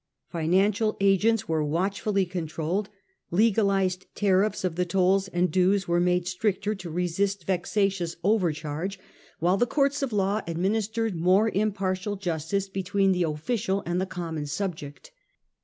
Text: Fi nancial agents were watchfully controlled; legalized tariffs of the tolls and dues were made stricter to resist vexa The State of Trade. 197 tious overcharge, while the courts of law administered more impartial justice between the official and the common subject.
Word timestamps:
Fi 0.31 0.47
nancial 0.47 0.97
agents 0.99 1.47
were 1.47 1.63
watchfully 1.63 2.25
controlled; 2.25 2.89
legalized 3.29 4.07
tariffs 4.15 4.63
of 4.63 4.75
the 4.75 4.83
tolls 4.83 5.27
and 5.27 5.51
dues 5.51 5.87
were 5.87 5.99
made 5.99 6.27
stricter 6.27 6.73
to 6.73 6.89
resist 6.89 7.45
vexa 7.45 7.45
The 7.45 7.67
State 7.67 7.85
of 7.85 7.97
Trade. 7.97 8.17
197 8.19 8.19
tious 8.19 8.33
overcharge, 8.33 8.99
while 9.37 9.57
the 9.57 9.67
courts 9.67 10.01
of 10.01 10.11
law 10.11 10.41
administered 10.47 11.15
more 11.15 11.49
impartial 11.53 12.15
justice 12.15 12.67
between 12.67 13.11
the 13.11 13.21
official 13.21 13.83
and 13.85 14.01
the 14.01 14.07
common 14.07 14.47
subject. 14.47 15.11